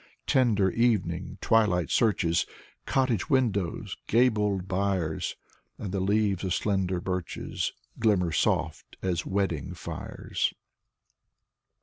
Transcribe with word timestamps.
Tender 0.25 0.71
evening 0.71 1.37
twilight 1.41 1.91
searches 1.91 2.47
Cottage 2.87 3.29
windows, 3.29 3.95
gabled 4.07 4.67
byres, 4.67 5.35
And 5.77 5.91
the 5.91 5.99
leaves 5.99 6.43
of 6.43 6.55
slender 6.55 6.99
birches 6.99 7.71
Glimmer 7.99 8.31
soft 8.31 8.97
as 9.03 9.27
wedding 9.27 9.75
fires. 9.75 10.55